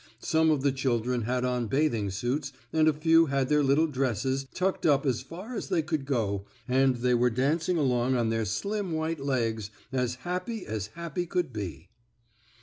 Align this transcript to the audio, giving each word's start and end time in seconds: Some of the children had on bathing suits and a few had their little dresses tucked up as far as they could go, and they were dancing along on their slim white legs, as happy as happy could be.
Some 0.23 0.49
of 0.49 0.63
the 0.63 0.71
children 0.71 1.21
had 1.25 1.45
on 1.45 1.67
bathing 1.67 2.09
suits 2.09 2.51
and 2.73 2.87
a 2.87 2.91
few 2.93 3.27
had 3.27 3.49
their 3.49 3.61
little 3.61 3.85
dresses 3.85 4.47
tucked 4.51 4.83
up 4.83 5.05
as 5.05 5.21
far 5.21 5.53
as 5.53 5.69
they 5.69 5.83
could 5.83 6.05
go, 6.07 6.47
and 6.67 6.95
they 6.95 7.13
were 7.13 7.29
dancing 7.29 7.77
along 7.77 8.15
on 8.15 8.31
their 8.31 8.45
slim 8.45 8.93
white 8.93 9.19
legs, 9.19 9.69
as 9.91 10.15
happy 10.25 10.65
as 10.65 10.87
happy 10.95 11.27
could 11.27 11.53
be. 11.53 11.89